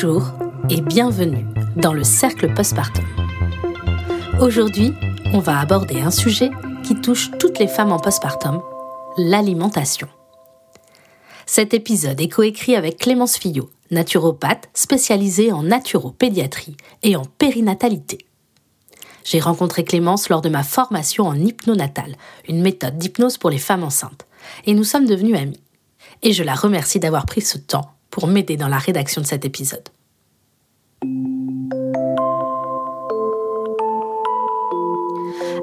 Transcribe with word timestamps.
Bonjour 0.00 0.30
et 0.70 0.80
bienvenue 0.80 1.44
dans 1.74 1.92
le 1.92 2.04
cercle 2.04 2.54
postpartum. 2.54 3.04
Aujourd'hui, 4.40 4.92
on 5.32 5.40
va 5.40 5.58
aborder 5.58 6.00
un 6.00 6.12
sujet 6.12 6.50
qui 6.84 6.94
touche 6.94 7.32
toutes 7.40 7.58
les 7.58 7.66
femmes 7.66 7.90
en 7.90 7.98
postpartum, 7.98 8.62
l'alimentation. 9.16 10.06
Cet 11.46 11.74
épisode 11.74 12.20
est 12.20 12.28
coécrit 12.28 12.76
avec 12.76 12.98
Clémence 12.98 13.38
Fillot, 13.38 13.70
naturopathe 13.90 14.68
spécialisée 14.72 15.50
en 15.50 15.64
naturopédiatrie 15.64 16.76
et 17.02 17.16
en 17.16 17.24
périnatalité. 17.24 18.18
J'ai 19.24 19.40
rencontré 19.40 19.82
Clémence 19.82 20.28
lors 20.28 20.42
de 20.42 20.48
ma 20.48 20.62
formation 20.62 21.26
en 21.26 21.34
hypnonatal, 21.34 22.14
une 22.48 22.62
méthode 22.62 22.98
d'hypnose 22.98 23.36
pour 23.36 23.50
les 23.50 23.58
femmes 23.58 23.82
enceintes, 23.82 24.28
et 24.64 24.74
nous 24.74 24.84
sommes 24.84 25.06
devenues 25.06 25.36
amies. 25.36 25.64
Et 26.22 26.32
je 26.32 26.44
la 26.44 26.54
remercie 26.54 27.00
d'avoir 27.00 27.26
pris 27.26 27.40
ce 27.40 27.58
temps 27.58 27.97
pour 28.10 28.26
m'aider 28.26 28.56
dans 28.56 28.68
la 28.68 28.78
rédaction 28.78 29.20
de 29.20 29.26
cet 29.26 29.44
épisode. 29.44 29.88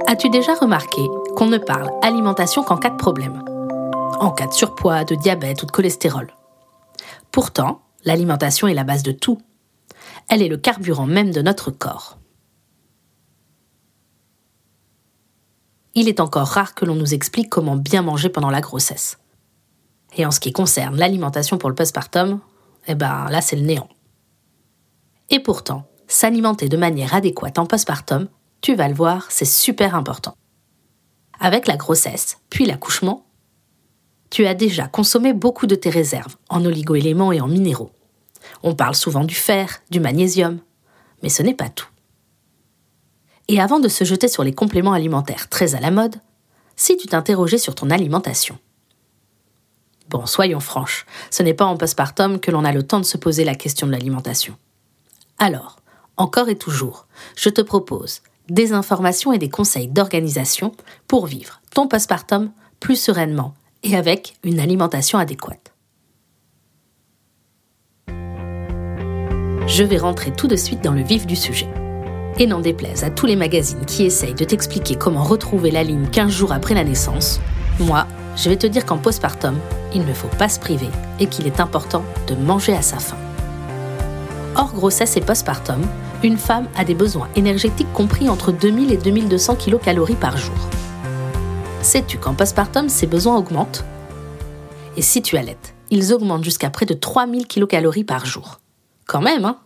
As-tu 0.07 0.29
déjà 0.29 0.53
remarqué 0.53 1.01
qu'on 1.35 1.47
ne 1.47 1.57
parle 1.57 1.89
alimentation 2.01 2.63
qu'en 2.63 2.77
cas 2.77 2.89
de 2.89 2.97
problème? 2.97 3.43
En 4.19 4.31
cas 4.31 4.47
de 4.47 4.53
surpoids, 4.53 5.03
de 5.03 5.15
diabète 5.15 5.63
ou 5.63 5.65
de 5.65 5.71
cholestérol. 5.71 6.27
Pourtant, 7.31 7.81
l'alimentation 8.03 8.67
est 8.67 8.73
la 8.73 8.83
base 8.83 9.03
de 9.03 9.11
tout. 9.11 9.39
Elle 10.29 10.41
est 10.41 10.47
le 10.47 10.57
carburant 10.57 11.07
même 11.07 11.31
de 11.31 11.41
notre 11.41 11.71
corps. 11.71 12.17
il 15.95 16.09
est 16.09 16.19
encore 16.19 16.47
rare 16.47 16.75
que 16.75 16.85
l'on 16.85 16.95
nous 16.95 17.13
explique 17.13 17.49
comment 17.49 17.77
bien 17.77 18.01
manger 18.01 18.29
pendant 18.29 18.49
la 18.49 18.61
grossesse. 18.61 19.17
Et 20.15 20.25
en 20.25 20.31
ce 20.31 20.39
qui 20.39 20.51
concerne 20.51 20.97
l'alimentation 20.97 21.57
pour 21.57 21.69
le 21.69 21.75
postpartum, 21.75 22.39
eh 22.87 22.95
ben 22.95 23.27
là 23.29 23.41
c'est 23.41 23.55
le 23.55 23.63
néant. 23.63 23.89
Et 25.29 25.39
pourtant, 25.39 25.87
s'alimenter 26.07 26.69
de 26.69 26.77
manière 26.77 27.13
adéquate 27.13 27.59
en 27.59 27.65
postpartum, 27.65 28.27
tu 28.61 28.75
vas 28.75 28.87
le 28.87 28.93
voir, 28.93 29.27
c'est 29.29 29.45
super 29.45 29.95
important. 29.95 30.35
Avec 31.39 31.67
la 31.67 31.77
grossesse, 31.77 32.37
puis 32.49 32.65
l'accouchement, 32.65 33.25
tu 34.29 34.45
as 34.45 34.53
déjà 34.53 34.87
consommé 34.87 35.33
beaucoup 35.33 35.67
de 35.67 35.75
tes 35.75 35.89
réserves 35.89 36.35
en 36.49 36.63
oligoéléments 36.65 37.31
et 37.31 37.41
en 37.41 37.47
minéraux. 37.47 37.91
On 38.63 38.75
parle 38.75 38.95
souvent 38.95 39.23
du 39.23 39.35
fer, 39.35 39.81
du 39.89 39.99
magnésium, 39.99 40.59
mais 41.23 41.29
ce 41.29 41.43
n'est 41.43 41.53
pas 41.53 41.69
tout. 41.69 41.87
Et 43.47 43.61
avant 43.61 43.79
de 43.79 43.87
se 43.87 44.03
jeter 44.03 44.27
sur 44.27 44.43
les 44.43 44.53
compléments 44.53 44.93
alimentaires 44.93 45.49
très 45.49 45.75
à 45.75 45.79
la 45.79 45.91
mode, 45.91 46.15
si 46.75 46.97
tu 46.97 47.07
t'interrogeais 47.07 47.57
sur 47.57 47.75
ton 47.75 47.89
alimentation. 47.89 48.57
Bon, 50.09 50.25
soyons 50.25 50.59
franches, 50.59 51.05
ce 51.31 51.43
n'est 51.43 51.53
pas 51.53 51.65
en 51.65 51.77
postpartum 51.77 52.39
que 52.39 52.51
l'on 52.51 52.63
a 52.63 52.71
le 52.71 52.83
temps 52.83 52.99
de 52.99 53.05
se 53.05 53.17
poser 53.17 53.43
la 53.43 53.55
question 53.55 53.87
de 53.87 53.91
l'alimentation. 53.91 54.55
Alors, 55.39 55.77
encore 56.17 56.49
et 56.49 56.57
toujours, 56.57 57.07
je 57.35 57.49
te 57.49 57.61
propose 57.61 58.21
des 58.49 58.73
informations 58.73 59.33
et 59.33 59.39
des 59.39 59.49
conseils 59.49 59.87
d'organisation 59.87 60.71
pour 61.07 61.25
vivre 61.25 61.61
ton 61.73 61.87
postpartum 61.87 62.51
plus 62.79 62.95
sereinement 62.95 63.55
et 63.83 63.95
avec 63.95 64.35
une 64.43 64.59
alimentation 64.59 65.17
adéquate. 65.17 65.73
Je 69.67 69.83
vais 69.83 69.97
rentrer 69.97 70.31
tout 70.31 70.47
de 70.47 70.55
suite 70.55 70.83
dans 70.83 70.93
le 70.93 71.01
vif 71.01 71.25
du 71.25 71.35
sujet. 71.35 71.67
Et 72.37 72.45
n'en 72.45 72.59
déplaise 72.59 73.03
à 73.03 73.09
tous 73.09 73.25
les 73.25 73.35
magazines 73.35 73.85
qui 73.85 74.03
essayent 74.03 74.35
de 74.35 74.43
t'expliquer 74.43 74.95
comment 74.95 75.23
retrouver 75.23 75.71
la 75.71 75.83
ligne 75.83 76.07
15 76.07 76.31
jours 76.31 76.51
après 76.51 76.75
la 76.75 76.83
naissance, 76.83 77.39
moi, 77.79 78.05
je 78.35 78.49
vais 78.49 78.57
te 78.57 78.67
dire 78.67 78.85
qu'en 78.85 78.97
postpartum, 78.97 79.57
il 79.93 80.05
ne 80.05 80.13
faut 80.13 80.27
pas 80.27 80.49
se 80.49 80.59
priver 80.59 80.89
et 81.19 81.27
qu'il 81.27 81.47
est 81.47 81.59
important 81.59 82.03
de 82.27 82.35
manger 82.35 82.73
à 82.73 82.81
sa 82.81 82.97
faim. 82.97 83.17
Hors 84.55 84.73
grossesse 84.73 85.17
et 85.17 85.21
postpartum, 85.21 85.81
une 86.23 86.37
femme 86.37 86.67
a 86.75 86.83
des 86.83 86.95
besoins 86.95 87.29
énergétiques 87.35 87.91
compris 87.93 88.29
entre 88.29 88.51
2000 88.51 88.91
et 88.91 88.97
2200 88.97 89.55
kcal 89.55 90.01
par 90.19 90.37
jour. 90.37 90.55
Sais-tu 91.81 92.17
qu'en 92.17 92.33
postpartum, 92.33 92.89
ces 92.89 93.07
besoins 93.07 93.37
augmentent? 93.37 93.85
Et 94.97 95.01
si 95.01 95.21
tu 95.21 95.37
allaites, 95.37 95.75
ils 95.91 96.13
augmentent 96.13 96.43
jusqu'à 96.43 96.69
près 96.69 96.85
de 96.85 96.93
3000 96.93 97.47
kcal 97.47 97.89
par 98.05 98.25
jour. 98.25 98.59
Quand 99.05 99.21
même, 99.21 99.45
hein? 99.45 99.57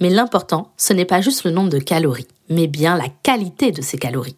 Mais 0.00 0.10
l'important, 0.10 0.72
ce 0.76 0.92
n'est 0.92 1.04
pas 1.04 1.20
juste 1.20 1.44
le 1.44 1.50
nombre 1.50 1.70
de 1.70 1.78
calories, 1.78 2.28
mais 2.50 2.66
bien 2.66 2.96
la 2.96 3.08
qualité 3.22 3.72
de 3.72 3.80
ces 3.80 3.96
calories. 3.96 4.36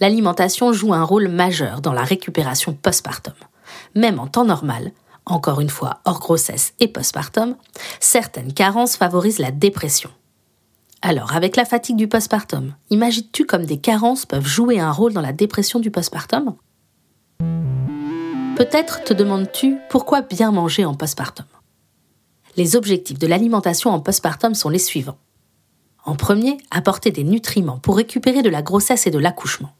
L'alimentation 0.00 0.72
joue 0.72 0.92
un 0.92 1.02
rôle 1.02 1.28
majeur 1.28 1.80
dans 1.80 1.92
la 1.92 2.02
récupération 2.02 2.74
postpartum. 2.74 3.34
Même 3.94 4.18
en 4.18 4.26
temps 4.26 4.44
normal, 4.44 4.92
encore 5.24 5.60
une 5.60 5.70
fois 5.70 6.00
hors 6.04 6.20
grossesse 6.20 6.74
et 6.80 6.88
postpartum, 6.88 7.56
certaines 8.00 8.52
carences 8.52 8.96
favorisent 8.96 9.38
la 9.38 9.50
dépression. 9.50 10.10
Alors, 11.02 11.34
avec 11.34 11.56
la 11.56 11.64
fatigue 11.64 11.96
du 11.96 12.08
postpartum, 12.08 12.74
imagines-tu 12.90 13.44
comme 13.44 13.64
des 13.64 13.78
carences 13.78 14.26
peuvent 14.26 14.46
jouer 14.46 14.80
un 14.80 14.92
rôle 14.92 15.12
dans 15.12 15.20
la 15.20 15.32
dépression 15.32 15.78
du 15.78 15.90
postpartum? 15.90 16.54
Peut-être 18.56 19.04
te 19.04 19.12
demandes-tu 19.12 19.78
pourquoi 19.90 20.22
bien 20.22 20.50
manger 20.50 20.84
en 20.84 20.94
postpartum 20.94 21.46
les 22.56 22.74
objectifs 22.74 23.18
de 23.18 23.26
l'alimentation 23.26 23.90
en 23.90 24.00
postpartum 24.00 24.54
sont 24.54 24.70
les 24.70 24.78
suivants. 24.78 25.18
En 26.04 26.16
premier, 26.16 26.56
apporter 26.70 27.10
des 27.10 27.24
nutriments 27.24 27.78
pour 27.78 27.96
récupérer 27.96 28.42
de 28.42 28.48
la 28.48 28.62
grossesse 28.62 29.06
et 29.06 29.10
de 29.10 29.18
l'accouchement. 29.18 29.75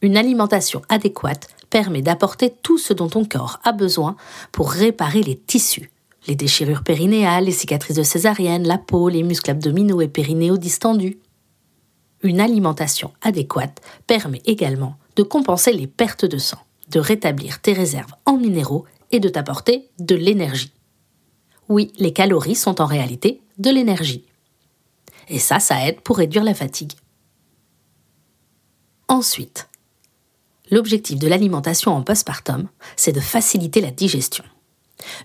Une 0.00 0.16
alimentation 0.16 0.82
adéquate 0.88 1.48
permet 1.70 2.02
d'apporter 2.02 2.54
tout 2.62 2.78
ce 2.78 2.92
dont 2.92 3.08
ton 3.08 3.24
corps 3.24 3.58
a 3.64 3.72
besoin 3.72 4.16
pour 4.52 4.70
réparer 4.70 5.22
les 5.22 5.36
tissus, 5.36 5.90
les 6.26 6.36
déchirures 6.36 6.84
périnéales, 6.84 7.44
les 7.44 7.52
cicatrices 7.52 7.96
de 7.96 8.02
césarienne, 8.02 8.66
la 8.66 8.78
peau, 8.78 9.08
les 9.08 9.22
muscles 9.22 9.50
abdominaux 9.50 10.00
et 10.00 10.08
périnéaux 10.08 10.56
distendus. 10.56 11.18
Une 12.22 12.40
alimentation 12.40 13.12
adéquate 13.22 13.80
permet 14.06 14.42
également 14.44 14.96
de 15.16 15.22
compenser 15.22 15.72
les 15.72 15.86
pertes 15.86 16.24
de 16.24 16.38
sang, 16.38 16.58
de 16.90 17.00
rétablir 17.00 17.60
tes 17.60 17.72
réserves 17.72 18.14
en 18.24 18.36
minéraux 18.36 18.84
et 19.10 19.20
de 19.20 19.28
t'apporter 19.28 19.88
de 19.98 20.14
l'énergie. 20.14 20.72
Oui, 21.68 21.92
les 21.98 22.12
calories 22.12 22.54
sont 22.54 22.80
en 22.80 22.86
réalité 22.86 23.40
de 23.58 23.70
l'énergie. 23.70 24.24
Et 25.28 25.38
ça, 25.38 25.60
ça 25.60 25.86
aide 25.86 26.00
pour 26.00 26.18
réduire 26.18 26.44
la 26.44 26.54
fatigue. 26.54 26.92
Ensuite, 29.08 29.67
l'objectif 30.70 31.18
de 31.18 31.28
l'alimentation 31.28 31.92
en 31.92 32.02
postpartum, 32.02 32.68
c'est 32.96 33.12
de 33.12 33.20
faciliter 33.20 33.80
la 33.80 33.90
digestion. 33.90 34.44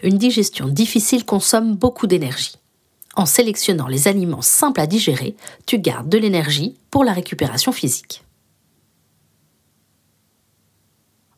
Une 0.01 0.17
digestion 0.17 0.67
difficile 0.67 1.25
consomme 1.25 1.75
beaucoup 1.75 2.07
d'énergie. 2.07 2.55
En 3.15 3.25
sélectionnant 3.25 3.87
les 3.87 4.07
aliments 4.07 4.41
simples 4.41 4.81
à 4.81 4.87
digérer, 4.87 5.35
tu 5.65 5.79
gardes 5.79 6.09
de 6.09 6.17
l'énergie 6.17 6.75
pour 6.89 7.03
la 7.03 7.13
récupération 7.13 7.71
physique. 7.71 8.23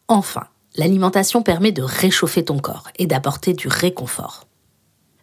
Enfin, 0.07 0.47
l'alimentation 0.75 1.41
permet 1.41 1.71
de 1.71 1.81
réchauffer 1.81 2.45
ton 2.45 2.59
corps 2.59 2.89
et 2.97 3.07
d'apporter 3.07 3.53
du 3.53 3.67
réconfort. 3.67 4.47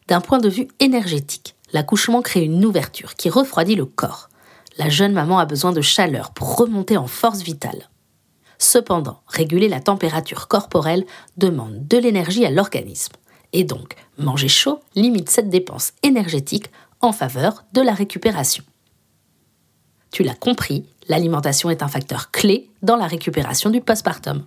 D'un 0.09 0.21
point 0.21 0.39
de 0.39 0.49
vue 0.49 0.69
énergétique, 0.81 1.55
l'accouchement 1.73 2.21
crée 2.21 2.45
une 2.45 2.65
ouverture 2.65 3.15
qui 3.15 3.31
refroidit 3.31 3.77
le 3.77 3.87
corps. 3.87 4.29
La 4.77 4.89
jeune 4.89 5.13
maman 5.13 5.39
a 5.39 5.47
besoin 5.47 5.73
de 5.73 5.81
chaleur 5.81 6.33
pour 6.33 6.57
remonter 6.57 6.97
en 6.97 7.07
force 7.07 7.43
vitale. 7.43 7.89
Cependant, 8.63 9.23
réguler 9.27 9.69
la 9.69 9.81
température 9.81 10.47
corporelle 10.47 11.05
demande 11.37 11.89
de 11.89 11.99
l'énergie 11.99 12.47
à 12.47 12.51
l'organisme. 12.51 13.15
Et 13.53 13.65
donc, 13.65 13.97
manger 14.19 14.47
chaud 14.47 14.79
limite 14.95 15.31
cette 15.31 15.51
dépense 15.51 15.95
énergétique 16.05 16.71
en 17.01 17.11
faveur 17.11 17.65
de 17.73 17.81
la 17.81 17.93
récupération. 17.93 18.63
Tu 20.13 20.23
l'as 20.23 20.37
compris, 20.37 20.87
l'alimentation 21.09 21.71
est 21.71 21.83
un 21.83 21.89
facteur 21.89 22.31
clé 22.31 22.71
dans 22.83 22.95
la 22.95 23.09
récupération 23.09 23.69
du 23.69 23.81
postpartum. 23.81 24.45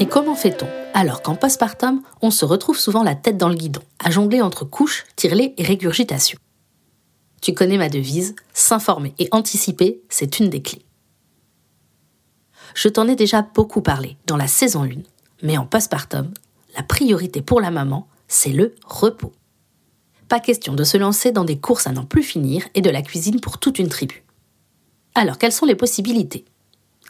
Et 0.00 0.06
comment 0.06 0.34
fait-on? 0.34 0.66
Alors 0.94 1.20
qu'en 1.20 1.34
postpartum, 1.34 2.00
on 2.22 2.30
se 2.30 2.46
retrouve 2.46 2.78
souvent 2.78 3.02
la 3.02 3.16
tête 3.16 3.36
dans 3.36 3.50
le 3.50 3.54
guidon, 3.54 3.82
à 4.02 4.10
jongler 4.10 4.40
entre 4.40 4.64
couches, 4.64 5.04
tirelet 5.14 5.52
et 5.58 5.62
régurgitation 5.62 6.38
Tu 7.42 7.52
connais 7.52 7.76
ma 7.76 7.90
devise, 7.90 8.34
s'informer 8.54 9.12
et 9.18 9.28
anticiper, 9.30 10.00
c'est 10.08 10.38
une 10.40 10.48
des 10.48 10.62
clés. 10.62 10.87
Je 12.74 12.88
t'en 12.88 13.08
ai 13.08 13.16
déjà 13.16 13.42
beaucoup 13.42 13.82
parlé 13.82 14.16
dans 14.26 14.36
la 14.36 14.48
saison 14.48 14.84
1, 14.84 14.88
mais 15.42 15.58
en 15.58 15.66
postpartum, 15.66 16.32
la 16.76 16.82
priorité 16.82 17.42
pour 17.42 17.60
la 17.60 17.70
maman, 17.70 18.08
c'est 18.28 18.52
le 18.52 18.74
repos. 18.84 19.32
Pas 20.28 20.40
question 20.40 20.74
de 20.74 20.84
se 20.84 20.96
lancer 20.96 21.32
dans 21.32 21.44
des 21.44 21.58
courses 21.58 21.86
à 21.86 21.92
n'en 21.92 22.04
plus 22.04 22.22
finir 22.22 22.68
et 22.74 22.82
de 22.82 22.90
la 22.90 23.02
cuisine 23.02 23.40
pour 23.40 23.58
toute 23.58 23.78
une 23.78 23.88
tribu. 23.88 24.24
Alors, 25.14 25.38
quelles 25.38 25.52
sont 25.52 25.66
les 25.66 25.74
possibilités? 25.74 26.44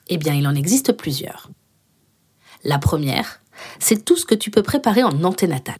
Eh 0.08 0.16
bien, 0.16 0.34
il 0.34 0.46
en 0.46 0.54
existe 0.54 0.92
plusieurs. 0.92 1.50
La 2.64 2.78
première, 2.78 3.40
c'est 3.78 4.04
tout 4.04 4.16
ce 4.16 4.24
que 4.24 4.34
tu 4.34 4.50
peux 4.50 4.62
préparer 4.62 5.02
en 5.02 5.24
anténatal. 5.24 5.76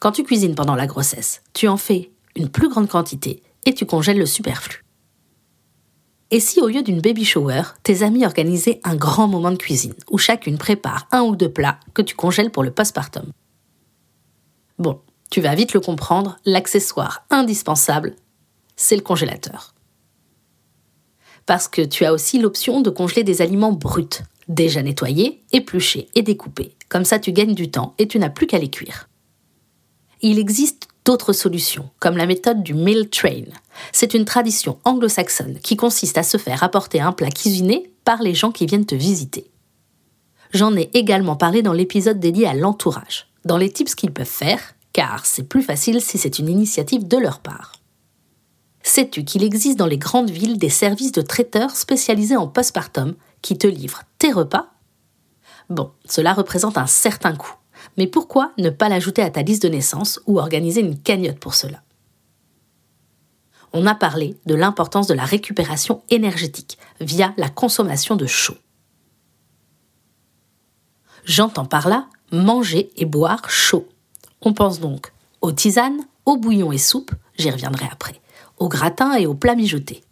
Quand 0.00 0.12
tu 0.12 0.24
cuisines 0.24 0.56
pendant 0.56 0.74
la 0.74 0.88
grossesse, 0.88 1.42
tu 1.52 1.68
en 1.68 1.76
fais 1.76 2.10
une 2.34 2.48
plus 2.48 2.68
grande 2.68 2.88
quantité 2.88 3.42
et 3.64 3.72
tu 3.72 3.86
congèles 3.86 4.18
le 4.18 4.26
superflu. 4.26 4.84
Et 6.34 6.40
si 6.40 6.62
au 6.62 6.66
lieu 6.66 6.82
d'une 6.82 7.02
baby 7.02 7.26
shower, 7.26 7.62
tes 7.82 8.02
amis 8.02 8.24
organisaient 8.24 8.80
un 8.84 8.96
grand 8.96 9.28
moment 9.28 9.50
de 9.50 9.58
cuisine 9.58 9.92
où 10.10 10.16
chacune 10.16 10.56
prépare 10.56 11.06
un 11.12 11.20
ou 11.20 11.36
deux 11.36 11.50
plats 11.50 11.78
que 11.92 12.00
tu 12.00 12.14
congèles 12.14 12.50
pour 12.50 12.62
le 12.62 12.70
postpartum? 12.70 13.30
Bon, 14.78 14.98
tu 15.30 15.42
vas 15.42 15.54
vite 15.54 15.74
le 15.74 15.80
comprendre, 15.80 16.38
l'accessoire 16.46 17.26
indispensable, 17.28 18.16
c'est 18.76 18.96
le 18.96 19.02
congélateur. 19.02 19.74
Parce 21.44 21.68
que 21.68 21.82
tu 21.82 22.06
as 22.06 22.14
aussi 22.14 22.38
l'option 22.38 22.80
de 22.80 22.88
congeler 22.88 23.24
des 23.24 23.42
aliments 23.42 23.72
bruts, 23.72 24.22
déjà 24.48 24.82
nettoyés, 24.82 25.42
épluchés 25.52 26.08
et 26.14 26.22
découpés. 26.22 26.74
Comme 26.88 27.04
ça, 27.04 27.18
tu 27.18 27.32
gagnes 27.32 27.54
du 27.54 27.70
temps 27.70 27.94
et 27.98 28.08
tu 28.08 28.18
n'as 28.18 28.30
plus 28.30 28.46
qu'à 28.46 28.58
les 28.58 28.70
cuire. 28.70 29.10
Il 30.22 30.38
existe 30.38 30.88
d'autres 31.04 31.32
solutions, 31.32 31.90
comme 31.98 32.16
la 32.16 32.26
méthode 32.26 32.62
du 32.62 32.74
meal 32.74 33.08
train. 33.08 33.44
C'est 33.92 34.14
une 34.14 34.24
tradition 34.24 34.78
anglo-saxonne 34.84 35.58
qui 35.60 35.76
consiste 35.76 36.18
à 36.18 36.22
se 36.22 36.36
faire 36.36 36.62
apporter 36.62 37.00
un 37.00 37.12
plat 37.12 37.30
cuisiné 37.30 37.92
par 38.04 38.22
les 38.22 38.34
gens 38.34 38.52
qui 38.52 38.66
viennent 38.66 38.86
te 38.86 38.94
visiter. 38.94 39.50
J'en 40.52 40.76
ai 40.76 40.90
également 40.94 41.36
parlé 41.36 41.62
dans 41.62 41.72
l'épisode 41.72 42.20
dédié 42.20 42.46
à 42.46 42.54
l'entourage, 42.54 43.28
dans 43.44 43.56
les 43.56 43.70
tips 43.70 43.94
qu'ils 43.94 44.12
peuvent 44.12 44.26
faire, 44.26 44.74
car 44.92 45.24
c'est 45.24 45.44
plus 45.44 45.62
facile 45.62 46.00
si 46.00 46.18
c'est 46.18 46.38
une 46.38 46.48
initiative 46.48 47.08
de 47.08 47.16
leur 47.16 47.40
part. 47.40 47.72
Sais-tu 48.82 49.24
qu'il 49.24 49.44
existe 49.44 49.78
dans 49.78 49.86
les 49.86 49.98
grandes 49.98 50.30
villes 50.30 50.58
des 50.58 50.68
services 50.68 51.12
de 51.12 51.22
traiteurs 51.22 51.76
spécialisés 51.76 52.36
en 52.36 52.48
postpartum 52.48 53.14
qui 53.40 53.56
te 53.56 53.66
livrent 53.66 54.02
tes 54.18 54.32
repas? 54.32 54.68
Bon, 55.70 55.92
cela 56.04 56.34
représente 56.34 56.76
un 56.76 56.86
certain 56.86 57.34
coût, 57.34 57.54
mais 57.96 58.06
pourquoi 58.06 58.52
ne 58.58 58.70
pas 58.70 58.88
l'ajouter 58.88 59.22
à 59.22 59.30
ta 59.30 59.42
liste 59.42 59.62
de 59.62 59.68
naissance 59.68 60.20
ou 60.26 60.38
organiser 60.38 60.80
une 60.80 60.98
cagnotte 60.98 61.38
pour 61.38 61.54
cela? 61.54 61.82
On 63.72 63.86
a 63.86 63.94
parlé 63.94 64.36
de 64.46 64.54
l'importance 64.54 65.06
de 65.06 65.14
la 65.14 65.24
récupération 65.24 66.02
énergétique 66.10 66.78
via 67.00 67.32
la 67.36 67.48
consommation 67.48 68.16
de 68.16 68.26
chaud. 68.26 68.56
J'entends 71.24 71.64
par 71.64 71.88
là 71.88 72.08
manger 72.32 72.90
et 72.96 73.04
boire 73.04 73.48
chaud. 73.48 73.88
On 74.40 74.52
pense 74.52 74.80
donc 74.80 75.12
aux 75.40 75.52
tisanes, 75.52 76.00
aux 76.24 76.36
bouillons 76.36 76.72
et 76.72 76.78
soupes, 76.78 77.12
j'y 77.36 77.50
reviendrai 77.50 77.86
après, 77.90 78.20
aux 78.58 78.68
gratins 78.68 79.14
et 79.14 79.26
aux 79.26 79.34
plats 79.34 79.54
mijotés. 79.54 80.02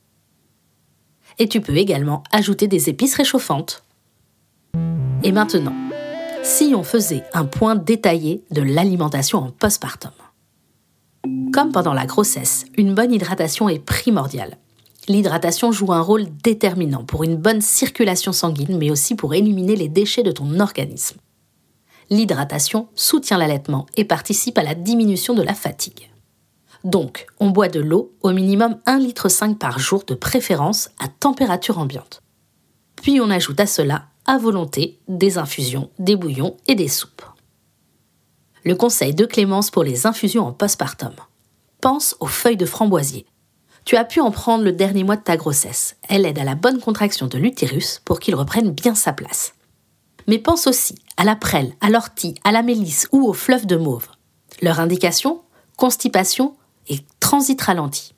Et 1.38 1.48
tu 1.48 1.60
peux 1.60 1.76
également 1.76 2.22
ajouter 2.32 2.66
des 2.68 2.88
épices 2.88 3.14
réchauffantes. 3.14 3.82
Et 5.22 5.32
maintenant, 5.32 5.74
si 6.42 6.74
on 6.74 6.82
faisait 6.82 7.24
un 7.34 7.44
point 7.44 7.76
détaillé 7.76 8.44
de 8.50 8.62
l'alimentation 8.62 9.38
en 9.38 9.50
postpartum. 9.50 10.12
Comme 11.52 11.72
pendant 11.72 11.92
la 11.92 12.06
grossesse, 12.06 12.64
une 12.76 12.94
bonne 12.94 13.12
hydratation 13.12 13.68
est 13.68 13.78
primordiale. 13.78 14.56
L'hydratation 15.08 15.72
joue 15.72 15.92
un 15.92 16.00
rôle 16.00 16.26
déterminant 16.42 17.04
pour 17.04 17.24
une 17.24 17.36
bonne 17.36 17.60
circulation 17.60 18.32
sanguine, 18.32 18.78
mais 18.78 18.90
aussi 18.90 19.14
pour 19.14 19.34
éliminer 19.34 19.76
les 19.76 19.88
déchets 19.88 20.22
de 20.22 20.32
ton 20.32 20.60
organisme. 20.60 21.18
L'hydratation 22.10 22.88
soutient 22.94 23.38
l'allaitement 23.38 23.86
et 23.96 24.04
participe 24.04 24.58
à 24.58 24.62
la 24.62 24.74
diminution 24.74 25.34
de 25.34 25.42
la 25.42 25.54
fatigue. 25.54 26.10
Donc, 26.84 27.26
on 27.38 27.50
boit 27.50 27.68
de 27.68 27.80
l'eau 27.80 28.14
au 28.22 28.32
minimum 28.32 28.78
1,5 28.86 28.98
litre 29.00 29.58
par 29.58 29.78
jour 29.78 30.04
de 30.06 30.14
préférence 30.14 30.90
à 30.98 31.08
température 31.08 31.78
ambiante. 31.78 32.22
Puis 32.96 33.20
on 33.20 33.30
ajoute 33.30 33.60
à 33.60 33.66
cela 33.66 34.09
à 34.30 34.38
volonté 34.38 35.00
des 35.08 35.38
infusions, 35.38 35.90
des 35.98 36.14
bouillons 36.14 36.56
et 36.68 36.76
des 36.76 36.86
soupes. 36.86 37.24
Le 38.62 38.76
conseil 38.76 39.12
de 39.12 39.26
Clémence 39.26 39.72
pour 39.72 39.82
les 39.82 40.06
infusions 40.06 40.46
en 40.46 40.52
postpartum. 40.52 41.10
Pense 41.80 42.14
aux 42.20 42.28
feuilles 42.28 42.56
de 42.56 42.64
framboisier. 42.64 43.26
Tu 43.84 43.96
as 43.96 44.04
pu 44.04 44.20
en 44.20 44.30
prendre 44.30 44.62
le 44.62 44.70
dernier 44.70 45.02
mois 45.02 45.16
de 45.16 45.24
ta 45.24 45.36
grossesse. 45.36 45.96
Elle 46.08 46.26
aide 46.26 46.38
à 46.38 46.44
la 46.44 46.54
bonne 46.54 46.78
contraction 46.78 47.26
de 47.26 47.38
l'utérus 47.38 48.02
pour 48.04 48.20
qu'il 48.20 48.36
reprenne 48.36 48.70
bien 48.70 48.94
sa 48.94 49.12
place. 49.12 49.54
Mais 50.28 50.38
pense 50.38 50.68
aussi 50.68 50.94
à 51.16 51.24
la 51.24 51.34
prêle, 51.34 51.74
à 51.80 51.90
l'ortie, 51.90 52.36
à 52.44 52.52
la 52.52 52.62
mélisse 52.62 53.08
ou 53.10 53.26
au 53.26 53.32
fleuve 53.32 53.66
de 53.66 53.74
mauve. 53.74 54.06
Leur 54.62 54.78
indication 54.78 55.42
constipation 55.76 56.54
et 56.86 57.00
transit 57.18 57.60
ralenti. 57.60 58.14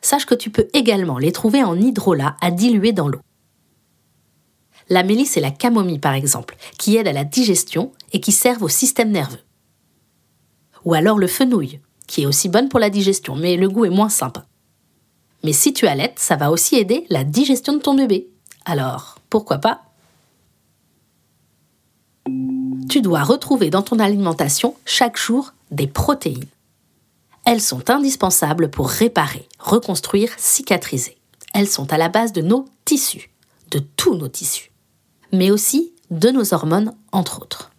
Sache 0.00 0.26
que 0.26 0.34
tu 0.34 0.50
peux 0.50 0.66
également 0.74 1.18
les 1.18 1.30
trouver 1.30 1.62
en 1.62 1.78
hydrolat 1.78 2.34
à 2.40 2.50
diluer 2.50 2.90
dans 2.90 3.06
l'eau 3.06 3.20
la 4.88 5.02
mélisse 5.02 5.36
et 5.36 5.40
la 5.40 5.50
camomille 5.50 5.98
par 5.98 6.14
exemple, 6.14 6.56
qui 6.78 6.96
aident 6.96 7.08
à 7.08 7.12
la 7.12 7.24
digestion 7.24 7.92
et 8.12 8.20
qui 8.20 8.32
servent 8.32 8.64
au 8.64 8.68
système 8.68 9.10
nerveux. 9.10 9.40
Ou 10.84 10.94
alors 10.94 11.18
le 11.18 11.26
fenouil, 11.26 11.80
qui 12.06 12.22
est 12.22 12.26
aussi 12.26 12.48
bonne 12.48 12.68
pour 12.68 12.80
la 12.80 12.90
digestion, 12.90 13.36
mais 13.36 13.56
le 13.56 13.68
goût 13.68 13.84
est 13.84 13.90
moins 13.90 14.08
sympa. 14.08 14.46
Mais 15.44 15.52
si 15.52 15.72
tu 15.72 15.86
allaites, 15.86 16.18
ça 16.18 16.36
va 16.36 16.50
aussi 16.50 16.76
aider 16.76 17.06
la 17.08 17.24
digestion 17.24 17.74
de 17.74 17.78
ton 17.78 17.94
bébé. 17.94 18.28
Alors, 18.64 19.18
pourquoi 19.28 19.58
pas? 19.58 19.82
Tu 22.88 23.00
dois 23.00 23.22
retrouver 23.22 23.70
dans 23.70 23.82
ton 23.82 23.98
alimentation 23.98 24.76
chaque 24.84 25.16
jour 25.16 25.52
des 25.70 25.86
protéines. 25.86 26.44
Elles 27.44 27.60
sont 27.60 27.90
indispensables 27.90 28.70
pour 28.70 28.88
réparer, 28.88 29.48
reconstruire, 29.58 30.30
cicatriser. 30.36 31.16
Elles 31.54 31.68
sont 31.68 31.92
à 31.92 31.98
la 31.98 32.08
base 32.08 32.32
de 32.32 32.42
nos 32.42 32.66
tissus, 32.84 33.30
de 33.70 33.80
tous 33.80 34.14
nos 34.14 34.28
tissus 34.28 34.71
mais 35.32 35.50
aussi 35.50 35.92
de 36.10 36.30
nos 36.30 36.54
hormones, 36.54 36.94
entre 37.10 37.40
autres. 37.40 37.70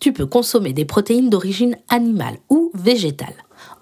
Tu 0.00 0.12
peux 0.12 0.26
consommer 0.26 0.72
des 0.72 0.84
protéines 0.84 1.30
d'origine 1.30 1.76
animale 1.88 2.38
ou 2.48 2.70
végétale, 2.74 3.34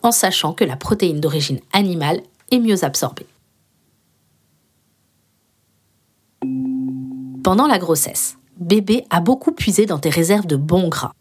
en 0.02 0.12
sachant 0.12 0.52
que 0.52 0.64
la 0.64 0.76
protéine 0.76 1.20
d'origine 1.20 1.60
animale 1.72 2.22
est 2.50 2.58
mieux 2.58 2.84
absorbée. 2.84 3.26
Pendant 7.42 7.66
la 7.66 7.78
grossesse, 7.78 8.36
bébé 8.58 9.04
a 9.10 9.20
beaucoup 9.20 9.52
puisé 9.52 9.86
dans 9.86 9.98
tes 9.98 10.10
réserves 10.10 10.46
de 10.46 10.56
bons 10.56 10.88
gras. 10.88 11.12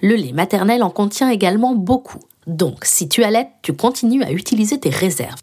Le 0.00 0.14
lait 0.14 0.32
maternel 0.32 0.82
en 0.82 0.90
contient 0.90 1.30
également 1.30 1.74
beaucoup, 1.74 2.20
donc 2.46 2.84
si 2.84 3.08
tu 3.08 3.24
allaites, 3.24 3.50
tu 3.62 3.74
continues 3.74 4.22
à 4.22 4.32
utiliser 4.32 4.78
tes 4.78 4.90
réserves. 4.90 5.40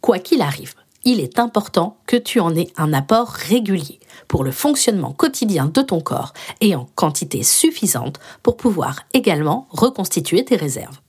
Quoi 0.00 0.18
qu'il 0.18 0.42
arrive, 0.42 0.74
il 1.04 1.20
est 1.20 1.38
important 1.38 1.98
que 2.06 2.16
tu 2.16 2.40
en 2.40 2.54
aies 2.54 2.72
un 2.76 2.92
apport 2.92 3.28
régulier 3.28 3.98
pour 4.28 4.44
le 4.44 4.52
fonctionnement 4.52 5.12
quotidien 5.12 5.66
de 5.66 5.82
ton 5.82 6.00
corps 6.00 6.32
et 6.60 6.74
en 6.76 6.86
quantité 6.94 7.42
suffisante 7.42 8.20
pour 8.42 8.56
pouvoir 8.56 9.00
également 9.12 9.66
reconstituer 9.70 10.44
tes 10.44 10.56
réserves. 10.56 11.00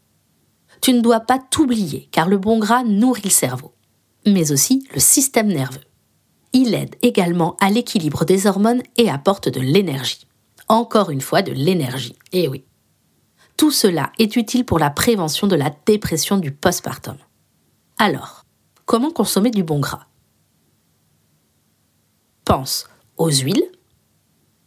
Tu 0.81 0.93
ne 0.93 1.01
dois 1.01 1.21
pas 1.21 1.39
t'oublier 1.39 2.09
car 2.11 2.27
le 2.27 2.37
bon 2.37 2.59
gras 2.59 2.83
nourrit 2.83 3.21
le 3.23 3.29
cerveau, 3.29 3.73
mais 4.25 4.51
aussi 4.51 4.87
le 4.93 4.99
système 4.99 5.47
nerveux. 5.47 5.83
Il 6.53 6.73
aide 6.73 6.95
également 7.01 7.55
à 7.59 7.69
l'équilibre 7.69 8.25
des 8.25 8.47
hormones 8.47 8.83
et 8.97 9.09
apporte 9.09 9.49
de 9.49 9.59
l'énergie. 9.59 10.27
Encore 10.67 11.09
une 11.09 11.21
fois, 11.21 11.41
de 11.41 11.51
l'énergie. 11.51 12.15
Eh 12.31 12.47
oui. 12.47 12.63
Tout 13.57 13.71
cela 13.71 14.11
est 14.19 14.35
utile 14.35 14.65
pour 14.65 14.79
la 14.79 14.89
prévention 14.89 15.47
de 15.47 15.55
la 15.55 15.71
dépression 15.85 16.37
du 16.37 16.51
postpartum. 16.51 17.17
Alors, 17.97 18.42
comment 18.93 19.09
consommer 19.09 19.49
du 19.49 19.63
bon 19.63 19.79
gras. 19.79 20.05
Pense 22.45 22.87
aux 23.17 23.31
huiles 23.31 23.71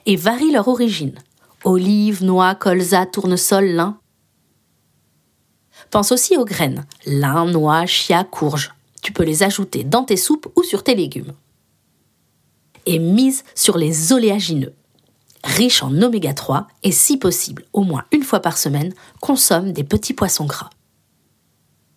et 0.05 0.17
varie 0.17 0.51
leur 0.51 0.67
origine. 0.67 1.15
Olives, 1.63 2.25
noix, 2.25 2.57
colza, 2.57 3.07
tournesol, 3.07 3.67
lin. 3.67 4.01
Pense 5.93 6.11
aussi 6.11 6.37
aux 6.37 6.45
graines. 6.45 6.87
Lin, 7.07 7.47
noix, 7.47 7.87
chia, 7.87 8.25
courge. 8.25 8.75
Tu 9.01 9.13
peux 9.13 9.23
les 9.23 9.45
ajouter 9.45 9.85
dans 9.85 10.03
tes 10.03 10.17
soupes 10.17 10.49
ou 10.57 10.65
sur 10.65 10.83
tes 10.83 10.97
légumes. 10.97 11.35
Et 12.85 12.99
mise 12.99 13.45
sur 13.55 13.79
les 13.79 14.13
oléagineux. 14.13 14.75
Riches 15.45 15.85
en 15.85 16.03
oméga 16.03 16.35
3 16.35 16.67
et 16.83 16.91
si 16.91 17.17
possible, 17.17 17.65
au 17.73 17.85
moins 17.85 18.07
une 18.11 18.25
fois 18.25 18.41
par 18.41 18.59
semaine, 18.59 18.93
consomme 19.21 19.71
des 19.71 19.85
petits 19.85 20.15
poissons 20.15 20.47
gras. 20.47 20.71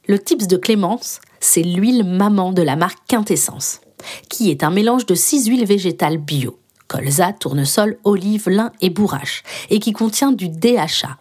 Le 0.09 0.17
tips 0.17 0.47
de 0.47 0.57
Clémence, 0.57 1.21
c'est 1.39 1.61
l'huile 1.61 2.03
maman 2.03 2.51
de 2.51 2.63
la 2.63 2.75
marque 2.75 2.97
Quintessence, 3.07 3.79
qui 4.27 4.49
est 4.49 4.63
un 4.63 4.71
mélange 4.71 5.05
de 5.05 5.13
six 5.13 5.45
huiles 5.45 5.67
végétales 5.67 6.17
bio, 6.17 6.57
colza, 6.87 7.31
tournesol, 7.31 7.99
olive, 8.03 8.49
lin 8.49 8.71
et 8.81 8.89
bourrache, 8.89 9.43
et 9.69 9.77
qui 9.77 9.93
contient 9.93 10.31
du 10.31 10.49
DHA 10.49 11.19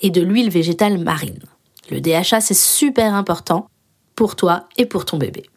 et 0.00 0.10
de 0.10 0.22
l'huile 0.22 0.48
végétale 0.48 0.98
marine. 0.98 1.42
Le 1.90 2.00
DHA, 2.00 2.40
c'est 2.40 2.54
super 2.54 3.14
important 3.14 3.66
pour 4.14 4.36
toi 4.36 4.68
et 4.76 4.86
pour 4.86 5.04
ton 5.04 5.18
bébé. 5.18 5.50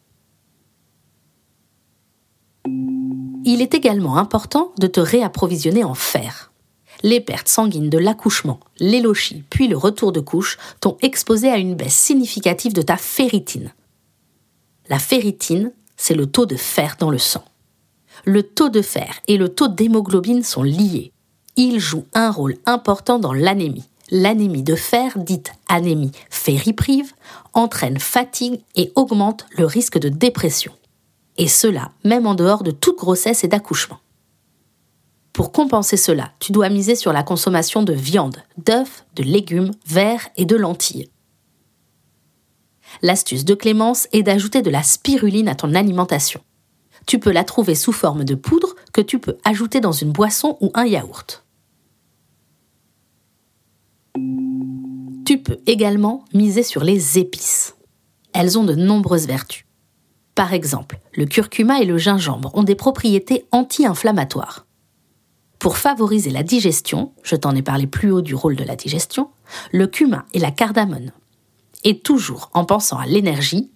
Il 3.46 3.62
est 3.62 3.76
également 3.76 4.18
important 4.18 4.72
de 4.80 4.88
te 4.88 5.00
réapprovisionner 5.00 5.84
en 5.84 5.94
fer 5.94 6.51
les 7.04 7.20
pertes 7.20 7.48
sanguines 7.48 7.90
de 7.90 7.98
l'accouchement, 7.98 8.60
l'élochie, 8.80 9.44
puis 9.50 9.68
le 9.68 9.78
retour 9.78 10.12
de 10.12 10.20
couche 10.20 10.58
t'ont 10.80 10.98
exposé 11.02 11.50
à 11.50 11.58
une 11.58 11.76
baisse 11.76 11.96
significative 11.96 12.74
de 12.74 12.82
ta 12.82 12.98
ferritine. 12.98 13.74
La 14.90 15.00
ferritine, 15.00 15.72
c'est 15.98 16.16
le 16.16 16.26
taux 16.26 16.46
de 16.46 16.56
fer 16.56 16.98
dans 17.00 17.10
le 17.10 17.18
sang. 17.18 17.44
Le 18.26 18.44
taux 18.44 18.70
de 18.70 18.82
fer 18.82 19.20
et 19.28 19.38
le 19.38 19.50
taux 19.50 19.68
d'hémoglobine 19.68 20.44
sont 20.44 20.64
liés. 20.64 21.12
Ils 21.56 21.80
jouent 21.80 22.06
un 22.14 22.32
rôle 22.32 22.58
important 22.66 23.20
dans 23.20 23.34
l'anémie. 23.34 23.88
L'anémie 24.10 24.64
de 24.64 24.76
fer, 24.76 25.18
dite 25.18 25.54
anémie 25.70 26.12
ferriprive, 26.30 27.14
entraîne 27.54 28.00
fatigue 28.00 28.62
et 28.76 28.92
augmente 28.96 29.46
le 29.58 29.66
risque 29.66 29.98
de 29.98 30.10
dépression. 30.10 30.74
Et 31.38 31.48
cela 31.48 31.92
même 32.04 32.28
en 32.28 32.36
dehors 32.36 32.64
de 32.64 32.72
toute 32.72 32.98
grossesse 32.98 33.44
et 33.44 33.48
d'accouchement. 33.48 34.00
Pour 35.34 35.52
compenser 35.52 35.98
cela, 35.98 36.32
tu 36.40 36.52
dois 36.52 36.70
miser 36.70 36.96
sur 36.96 37.14
la 37.14 37.24
consommation 37.24 37.84
de 37.84 37.94
viande, 37.94 38.44
d'œufs, 38.58 39.06
de 39.16 39.24
légumes, 39.24 39.72
verts 39.86 40.28
et 40.36 40.46
de 40.46 40.56
lentilles. 40.56 41.10
L'astuce 43.02 43.46
de 43.46 43.54
Clémence 43.54 44.08
est 44.12 44.24
d'ajouter 44.24 44.62
de 44.62 44.70
la 44.70 44.84
spiruline 44.84 45.48
à 45.48 45.56
ton 45.56 45.74
alimentation. 45.74 46.42
Tu 47.08 47.20
peux 47.20 47.32
la 47.32 47.46
trouver 47.46 47.76
sous 47.76 47.94
forme 47.94 48.26
de 48.26 48.36
poudre 48.36 48.76
que 48.94 49.02
tu 49.02 49.20
peux 49.20 49.38
ajouter 49.44 49.80
dans 49.80 49.94
une 49.94 50.12
boisson 50.12 50.58
ou 50.60 50.72
un 50.74 50.86
yaourt. 50.86 51.46
Tu 55.26 55.38
peux 55.42 55.60
également 55.66 56.26
miser 56.34 56.64
sur 56.64 56.84
les 56.84 57.18
épices. 57.18 57.76
Elles 58.34 58.60
ont 58.60 58.66
de 58.66 58.76
nombreuses 58.76 59.28
vertus. 59.28 59.66
Par 60.36 60.54
exemple, 60.54 61.00
le 61.14 61.26
curcuma 61.26 61.82
et 61.82 61.86
le 61.86 61.98
gingembre 61.98 62.52
ont 62.54 62.64
des 62.64 62.76
propriétés 62.76 63.46
anti-inflammatoires. 63.52 64.66
Pour 65.62 65.78
favoriser 65.78 66.32
la 66.32 66.42
digestion, 66.42 67.12
je 67.22 67.36
t'en 67.36 67.56
ai 67.56 67.62
parlé 67.62 67.86
plus 67.86 68.10
haut 68.10 68.24
du 68.24 68.34
rôle 68.34 68.56
de 68.56 68.64
la 68.64 68.76
digestion, 68.76 69.30
le 69.72 69.86
cumin 69.86 70.26
et 70.34 70.40
la 70.40 70.50
cardamone. 70.50 71.12
Et 71.84 72.00
toujours 72.00 72.50
en 72.56 72.66
pensant 72.66 72.98
à 72.98 73.06
l'énergie, 73.06 73.70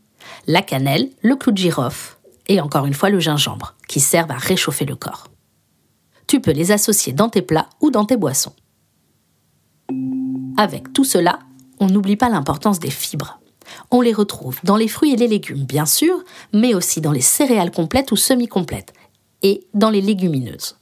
la 0.47 0.63
cannelle, 0.63 1.11
le 1.21 1.35
clou 1.35 1.51
de 1.51 1.59
girofle 1.59 2.17
et 2.47 2.59
encore 2.59 2.87
une 2.87 2.95
fois 2.95 3.11
le 3.11 3.19
gingembre, 3.19 3.75
qui 3.87 3.99
servent 3.99 4.31
à 4.31 4.37
réchauffer 4.37 4.85
le 4.85 4.95
corps. 4.95 5.27
Tu 6.25 6.41
peux 6.41 6.53
les 6.53 6.71
associer 6.71 7.13
dans 7.13 7.29
tes 7.29 7.43
plats 7.43 7.69
ou 7.81 7.91
dans 7.91 8.05
tes 8.05 8.17
boissons. 8.17 8.55
Avec 10.57 10.91
tout 10.91 11.05
cela, 11.05 11.37
on 11.79 11.85
n'oublie 11.85 12.17
pas 12.17 12.29
l'importance 12.29 12.79
des 12.79 12.89
fibres. 12.89 13.39
On 13.91 14.01
les 14.01 14.13
retrouve 14.13 14.59
dans 14.63 14.77
les 14.77 14.87
fruits 14.87 15.13
et 15.13 15.17
les 15.17 15.27
légumes, 15.27 15.65
bien 15.65 15.85
sûr, 15.85 16.23
mais 16.51 16.73
aussi 16.73 16.99
dans 16.99 17.11
les 17.11 17.21
céréales 17.21 17.69
complètes 17.69 18.11
ou 18.11 18.15
semi-complètes, 18.15 18.93
et 19.43 19.67
dans 19.75 19.91
les 19.91 20.01
légumineuses. 20.01 20.77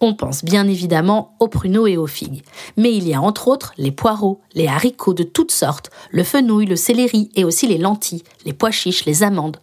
On 0.00 0.14
pense 0.14 0.44
bien 0.44 0.68
évidemment 0.68 1.36
aux 1.40 1.48
pruneaux 1.48 1.88
et 1.88 1.96
aux 1.96 2.06
figues, 2.06 2.44
mais 2.76 2.94
il 2.94 3.08
y 3.08 3.14
a 3.14 3.20
entre 3.20 3.48
autres 3.48 3.72
les 3.78 3.90
poireaux, 3.90 4.40
les 4.54 4.68
haricots 4.68 5.14
de 5.14 5.24
toutes 5.24 5.50
sortes, 5.50 5.90
le 6.10 6.22
fenouil, 6.22 6.66
le 6.66 6.76
céleri 6.76 7.30
et 7.34 7.44
aussi 7.44 7.66
les 7.66 7.78
lentilles, 7.78 8.22
les 8.44 8.52
pois 8.52 8.70
chiches, 8.70 9.04
les 9.06 9.24
amandes, 9.24 9.56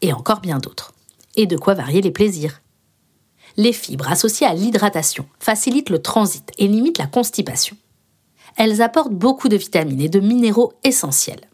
et 0.00 0.14
encore 0.14 0.40
bien 0.40 0.58
d'autres. 0.58 0.92
Et 1.36 1.46
de 1.46 1.58
quoi 1.58 1.74
varier 1.74 2.00
les 2.00 2.10
plaisirs. 2.10 2.62
Les 3.58 3.72
fibres 3.72 4.10
associées 4.10 4.46
à 4.46 4.54
l'hydratation 4.54 5.26
facilitent 5.38 5.90
le 5.90 6.00
transit 6.00 6.50
et 6.58 6.68
limitent 6.68 6.98
la 6.98 7.06
constipation. 7.06 7.76
Elles 8.56 8.80
apportent 8.80 9.12
beaucoup 9.12 9.48
de 9.48 9.56
vitamines 9.56 10.00
et 10.00 10.08
de 10.08 10.20
minéraux 10.20 10.72
essentiels. 10.84 11.48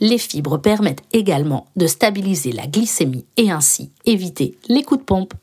Les 0.00 0.16
fibres 0.16 0.58
permettent 0.58 1.02
également 1.12 1.66
de 1.76 1.86
stabiliser 1.86 2.52
la 2.52 2.66
glycémie 2.66 3.26
et 3.36 3.50
ainsi 3.50 3.90
éviter 4.06 4.56
les 4.68 4.82
coups 4.82 5.00
de 5.00 5.04
pompe. 5.04 5.34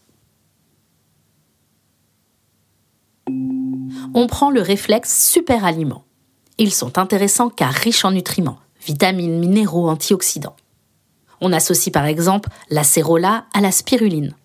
On 4.16 4.28
prend 4.28 4.52
le 4.52 4.62
réflexe 4.62 5.28
super 5.28 5.66
aliment. 5.66 6.04
Ils 6.60 6.74
sont 6.74 7.00
intéressants 7.00 7.50
car 7.50 7.74
riches 7.74 8.06
en 8.06 8.12
nutriments, 8.12 8.60
vitamines, 8.86 9.40
minéraux, 9.40 9.90
antioxydants. 9.90 10.56
On 11.42 11.52
associe 11.52 11.92
par 11.92 12.06
exemple 12.06 12.50
l'acérola 12.70 13.46
à 13.54 13.62
la 13.62 13.72
spiruline. 13.72 14.36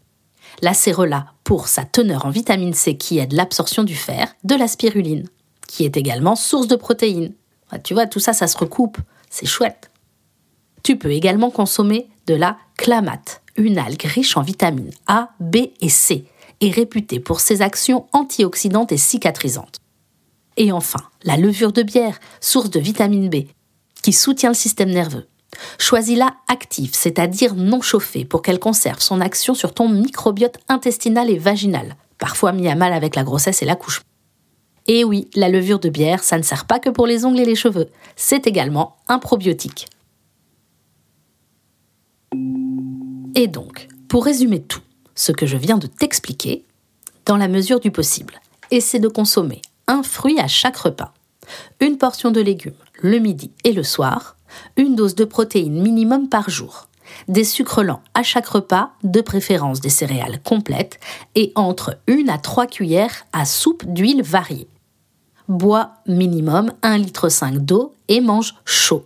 L'acérola 0.63 1.27
pour 1.45 1.69
sa 1.69 1.85
teneur 1.85 2.25
en 2.25 2.31
vitamine 2.31 2.73
C 2.73 2.97
qui 2.97 3.19
aide 3.19 3.35
l'absorption 3.35 3.85
du 3.85 3.95
fer, 3.95 4.35
de 4.43 4.55
la 4.55 4.69
spiruline, 4.69 5.29
qui 5.67 5.85
est 5.85 5.99
également 5.99 6.35
source 6.35 6.67
de 6.67 6.77
protéines. 6.77 7.35
Ah, 7.71 7.79
tu 7.79 7.93
vois, 7.93 8.07
tout 8.07 8.21
ça, 8.21 8.33
ça 8.33 8.47
se 8.47 8.57
recoupe. 8.57 8.97
C'est 9.29 9.47
chouette. 9.47 9.91
Tu 10.83 10.97
peux 10.97 11.13
également 11.13 11.51
consommer 11.51 12.09
de 12.27 12.35
la 12.35 12.57
clamate, 12.79 13.43
une 13.57 13.79
algue 13.79 14.03
riche 14.03 14.37
en 14.39 14.43
vitamines 14.43 14.93
A, 15.07 15.31
B 15.41 15.57
et 15.81 15.89
C, 15.91 16.25
et 16.61 16.71
réputée 16.71 17.21
pour 17.21 17.41
ses 17.41 17.63
actions 17.63 18.07
antioxydantes 18.13 18.93
et 18.93 18.97
cicatrisantes. 18.97 19.79
Et 20.57 20.73
enfin, 20.73 21.01
la 21.23 21.37
levure 21.37 21.73
de 21.73 21.83
bière, 21.83 22.19
source 22.41 22.71
de 22.71 22.81
vitamine 22.81 23.29
B, 23.29 23.47
qui 24.03 24.13
soutient 24.13 24.51
le 24.51 24.55
système 24.55 24.91
nerveux. 24.91 25.29
Choisis-la 25.79 26.35
active, 26.49 26.95
c'est-à-dire 26.95 27.55
non 27.55 27.81
chauffée, 27.81 28.25
pour 28.25 28.43
qu'elle 28.43 28.59
conserve 28.59 29.01
son 29.01 29.21
action 29.21 29.55
sur 29.55 29.73
ton 29.73 29.89
microbiote 29.89 30.59
intestinal 30.69 31.31
et 31.31 31.39
vaginal, 31.39 31.97
parfois 32.19 32.53
mis 32.53 32.69
à 32.69 32.75
mal 32.75 32.93
avec 32.93 33.15
la 33.15 33.25
grossesse 33.25 33.63
et 33.63 33.67
l'accouchement. 33.67 34.05
Et 34.87 35.05
oui, 35.05 35.29
la 35.35 35.49
levure 35.49 35.79
de 35.79 35.91
bière, 35.91 36.25
ça 36.25 36.39
ne 36.39 36.43
sert 36.43 36.67
pas 36.67 36.79
que 36.79 36.91
pour 36.91 37.07
les 37.07 37.25
ongles 37.25 37.41
et 37.41 37.45
les 37.45 37.55
cheveux, 37.55 37.89
c'est 38.17 38.47
également 38.47 38.97
un 39.07 39.19
probiotique. 39.19 39.87
Et 43.35 43.47
donc, 43.47 43.89
pour 44.09 44.25
résumer 44.25 44.63
tout, 44.63 44.81
ce 45.19 45.33
que 45.33 45.47
je 45.47 45.57
viens 45.57 45.79
de 45.79 45.89
t'expliquer, 45.89 46.65
dans 47.27 47.37
la 47.37 47.49
mesure 47.49 47.81
du 47.81 47.91
possible, 47.91 48.41
essaie 48.71 49.01
de 49.01 49.09
consommer 49.09 49.61
un 49.87 50.03
fruit 50.03 50.39
à 50.39 50.47
chaque 50.47 50.77
repas, 50.77 51.13
une 51.81 51.99
portion 51.99 52.31
de 52.31 52.41
légumes 52.41 52.75
le 53.01 53.19
midi 53.19 53.53
et 53.65 53.73
le 53.73 53.83
soir, 53.83 54.37
une 54.77 54.97
dose 54.97 55.15
de 55.15 55.25
protéines 55.25 55.81
minimum 55.81 56.29
par 56.29 56.51
jour, 56.51 56.89
des 57.27 57.45
sucres 57.45 57.83
lents 57.83 58.03
à 58.15 58.23
chaque 58.23 58.47
repas, 58.47 58.93
de 59.03 59.21
préférence 59.21 59.81
des 59.81 59.89
céréales 59.89 60.41
complètes, 60.43 60.99
et 61.35 61.53
entre 61.55 61.99
1 62.09 62.29
à 62.29 62.39
3 62.39 62.67
cuillères 62.67 63.27
à 63.33 63.45
soupe 63.45 63.85
d'huile 63.87 64.23
variée. 64.23 64.69
Bois 65.49 65.93
minimum 66.07 66.73
1,5 66.83 66.99
litre 66.99 67.59
d'eau 67.59 67.95
et 68.09 68.21
mange 68.21 68.55
chaud. 68.65 69.05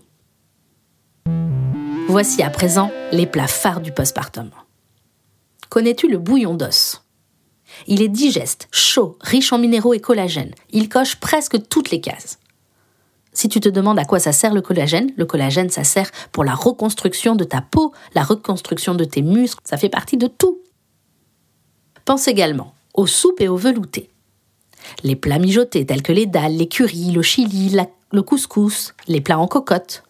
Voici 2.09 2.43
à 2.43 2.51
présent 2.51 2.91
les 3.13 3.27
plats 3.27 3.47
phares 3.47 3.81
du 3.81 3.93
postpartum. 3.93 4.51
Connais-tu 5.73 6.07
le 6.07 6.19
bouillon 6.19 6.53
d'os? 6.53 7.03
Il 7.87 8.03
est 8.03 8.11
digeste, 8.11 8.69
chaud, 8.71 9.17
riche 9.23 9.55
en 9.55 9.59
minéraux 9.59 9.95
et 9.95 10.01
collagène. 10.01 10.55
Il 10.71 10.91
coche 10.91 11.17
presque 11.17 11.67
toutes 11.71 11.91
les 11.91 12.03
cases. 12.03 12.39
Si 13.33 13.49
tu 13.49 13.59
te 13.59 13.71
demandes 13.71 13.99
à 13.99 14.05
quoi 14.05 14.19
ça 14.19 14.33
sert 14.33 14.53
le 14.53 14.61
collagène, 14.61 15.15
le 15.17 15.25
collagène, 15.25 15.71
ça 15.71 15.83
sert 15.83 16.11
pour 16.31 16.45
la 16.45 16.55
reconstruction 16.55 17.37
de 17.37 17.45
ta 17.45 17.63
peau, 17.63 17.95
la 18.15 18.23
reconstruction 18.23 18.95
de 18.95 19.05
tes 19.05 19.23
muscles, 19.23 19.63
ça 19.65 19.79
fait 19.79 19.89
partie 19.89 20.19
de 20.19 20.27
tout. 20.27 20.61
Pense 22.05 22.29
également 22.29 22.75
aux 22.93 23.07
soupes 23.07 23.41
et 23.41 23.49
aux 23.49 23.57
veloutés. 23.57 24.11
Les 25.05 25.17
plats 25.17 25.39
mijotés 25.39 25.87
tels 25.87 26.03
que 26.03 26.13
les 26.13 26.27
dalles, 26.27 26.59
les 26.59 26.69
currys, 26.69 27.13
le 27.13 27.23
chili, 27.23 27.75
le 28.11 28.23
couscous, 28.23 28.93
les 29.09 29.23
plats 29.23 29.39
en 29.39 29.47
cocotte. 29.47 30.03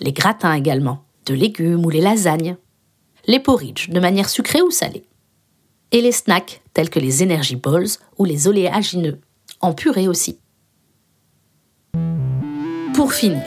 Les 0.00 0.12
gratins 0.12 0.54
également, 0.54 1.04
de 1.26 1.34
légumes 1.34 1.86
ou 1.86 1.90
les 1.90 2.00
lasagnes. 2.00 2.56
Les 3.26 3.40
porridges, 3.40 3.90
de 3.90 4.00
manière 4.00 4.28
sucrée 4.28 4.62
ou 4.62 4.70
salée. 4.70 5.04
Et 5.92 6.00
les 6.00 6.12
snacks 6.12 6.62
tels 6.72 6.90
que 6.90 7.00
les 7.00 7.22
energy 7.22 7.56
balls 7.56 7.98
ou 8.18 8.24
les 8.24 8.48
oléagineux, 8.48 9.20
en 9.60 9.74
purée 9.74 10.08
aussi. 10.08 10.38
Pour 12.94 13.12
finir, 13.12 13.44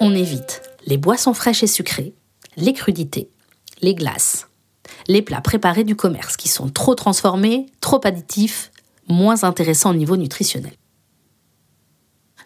on 0.00 0.14
évite 0.14 0.62
les 0.86 0.96
boissons 0.96 1.34
fraîches 1.34 1.62
et 1.62 1.66
sucrées, 1.66 2.14
les 2.56 2.72
crudités, 2.72 3.28
les 3.82 3.94
glaces, 3.94 4.48
les 5.08 5.22
plats 5.22 5.40
préparés 5.40 5.84
du 5.84 5.96
commerce 5.96 6.36
qui 6.36 6.48
sont 6.48 6.68
trop 6.68 6.94
transformés, 6.94 7.66
trop 7.80 8.00
additifs, 8.04 8.70
moins 9.08 9.44
intéressants 9.44 9.90
au 9.90 9.94
niveau 9.94 10.16
nutritionnel. 10.16 10.72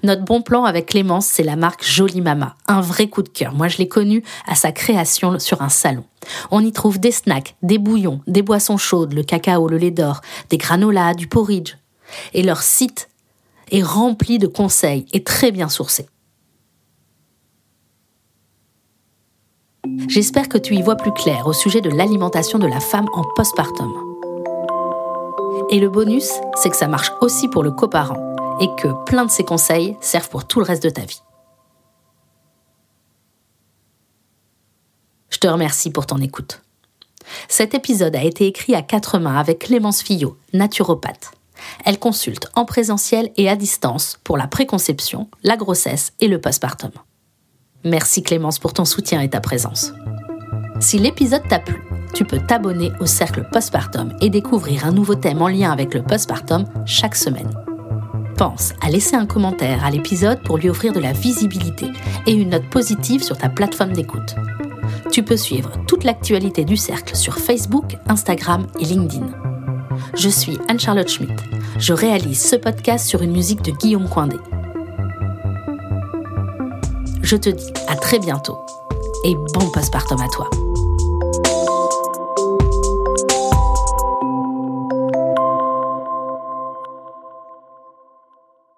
Notre 0.03 0.25
bon 0.25 0.41
plan 0.41 0.65
avec 0.65 0.87
Clémence, 0.87 1.27
c'est 1.27 1.43
la 1.43 1.57
marque 1.57 1.85
Jolie 1.85 2.23
Mama, 2.23 2.57
un 2.67 2.81
vrai 2.81 3.09
coup 3.09 3.23
de 3.23 3.29
cœur. 3.29 3.53
Moi, 3.53 3.69
je 3.69 3.77
l'ai 3.79 3.89
connue 3.89 4.23
à 4.47 4.55
sa 4.55 4.73
création 4.73 5.39
sur 5.39 5.61
un 5.61 5.69
salon. 5.69 6.05
On 6.51 6.65
y 6.65 6.73
trouve 6.73 6.99
des 6.99 7.13
snacks, 7.13 7.55
des 7.63 7.79
bouillons, 7.79 8.21
des 8.27 8.43
boissons 8.43 8.79
chaudes, 8.79 9.13
le 9.13 9.23
cacao, 9.23 9.69
le 9.69 9.77
lait 9.77 9.91
d'or, 9.91 10.23
des 10.49 10.57
granolas, 10.57 11.15
du 11.15 11.27
porridge. 11.27 11.77
Et 12.33 12.43
leur 12.43 12.63
site 12.63 13.09
est 13.71 13.83
rempli 13.83 14.39
de 14.39 14.47
conseils 14.47 15.05
et 15.13 15.23
très 15.23 15.53
bien 15.53 15.69
sourcé. 15.69 16.07
J'espère 20.09 20.49
que 20.49 20.59
tu 20.59 20.75
y 20.75 20.83
vois 20.83 20.97
plus 20.97 21.13
clair 21.13 21.47
au 21.47 21.53
sujet 21.53 21.81
de 21.81 21.91
l'alimentation 21.91 22.59
de 22.59 22.67
la 22.67 22.81
femme 22.81 23.07
en 23.13 23.23
postpartum. 23.37 23.93
Et 25.71 25.79
le 25.79 25.89
bonus, 25.89 26.31
c'est 26.55 26.71
que 26.71 26.77
ça 26.77 26.89
marche 26.89 27.13
aussi 27.21 27.49
pour 27.49 27.63
le 27.63 27.71
coparent 27.71 28.30
et 28.61 28.69
que 28.77 28.89
plein 29.05 29.25
de 29.25 29.31
ces 29.31 29.45
conseils 29.45 29.97
servent 30.01 30.29
pour 30.29 30.47
tout 30.47 30.61
le 30.61 30.67
reste 30.67 30.83
de 30.83 30.91
ta 30.91 31.03
vie. 31.03 31.23
Je 35.31 35.39
te 35.39 35.47
remercie 35.47 35.91
pour 35.91 36.07
ton 36.07 36.19
écoute. 36.19 36.61
Cet 37.49 37.75
épisode 37.75 38.17
a 38.17 38.23
été 38.23 38.47
écrit 38.47 38.75
à 38.75 38.83
quatre 38.83 39.19
mains 39.19 39.37
avec 39.37 39.61
Clémence 39.61 40.03
Fillot, 40.03 40.37
naturopathe. 40.53 41.33
Elle 41.85 41.99
consulte 41.99 42.49
en 42.55 42.65
présentiel 42.65 43.31
et 43.37 43.49
à 43.49 43.57
distance 43.57 44.19
pour 44.25 44.37
la 44.37 44.47
préconception, 44.47 45.29
la 45.43 45.57
grossesse 45.57 46.13
et 46.21 46.29
le 46.29 46.41
postpartum. 46.41 46.91
Merci 47.85 48.23
Clémence 48.23 48.59
pour 48.59 48.73
ton 48.73 48.85
soutien 48.85 49.21
et 49.21 49.31
ta 49.31 49.41
présence. 49.41 49.93
Si 50.81 50.99
l'épisode 50.99 51.47
t'a 51.49 51.59
plu, 51.59 51.83
tu 52.15 52.25
peux 52.25 52.41
t'abonner 52.41 52.91
au 53.01 53.07
cercle 53.07 53.47
postpartum 53.51 54.15
et 54.21 54.31
découvrir 54.31 54.87
un 54.87 54.93
nouveau 54.93 55.15
thème 55.15 55.43
en 55.43 55.49
lien 55.49 55.71
avec 55.71 55.95
le 55.95 56.03
postpartum 56.03 56.65
chaque 56.85 57.17
semaine. 57.17 57.51
Pense 58.41 58.73
à 58.81 58.89
laisser 58.89 59.17
un 59.17 59.27
commentaire 59.27 59.85
à 59.85 59.91
l'épisode 59.91 60.41
pour 60.43 60.57
lui 60.57 60.71
offrir 60.71 60.95
de 60.95 60.99
la 60.99 61.13
visibilité 61.13 61.89
et 62.27 62.33
une 62.33 62.49
note 62.49 62.65
positive 62.71 63.23
sur 63.23 63.37
ta 63.37 63.51
plateforme 63.51 63.93
d'écoute. 63.93 64.35
Tu 65.13 65.23
peux 65.23 65.37
suivre 65.37 65.73
toute 65.87 66.05
l'actualité 66.05 66.65
du 66.65 66.79
cercle 66.79 67.15
sur 67.17 67.37
Facebook, 67.37 67.99
Instagram 68.09 68.67
et 68.81 68.87
LinkedIn. 68.87 69.27
Je 70.15 70.31
suis 70.31 70.57
Anne-Charlotte 70.69 71.11
Schmitt. 71.11 71.39
Je 71.79 71.93
réalise 71.93 72.43
ce 72.43 72.57
podcast 72.57 73.07
sur 73.07 73.21
une 73.21 73.33
musique 73.33 73.61
de 73.61 73.73
Guillaume 73.73 74.09
Coindé. 74.09 74.39
Je 77.23 77.37
te 77.37 77.51
dis 77.51 77.75
à 77.89 77.97
très 77.97 78.21
bientôt 78.21 78.57
et 79.27 79.35
bon 79.35 79.69
postpartum 79.71 80.19
à 80.19 80.29
toi. 80.29 80.49